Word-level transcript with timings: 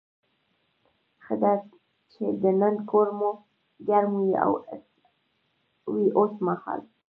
ښه 1.23 1.35
ده 1.41 1.53
چې 2.11 2.23
دننه 2.41 2.79
کور 2.89 3.07
مو 3.17 3.29
ګرم 3.87 4.13
وي 5.99 6.07
اوسمهال. 6.19 6.81